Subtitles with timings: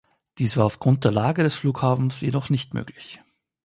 [0.39, 3.21] Dies war aufgrund der Lage des Flughafens jedoch nicht möglich.